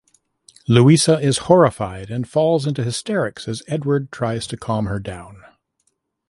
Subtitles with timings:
[0.67, 5.43] Louisa is horrified and falls into hysterics as Edward tries to calm her down.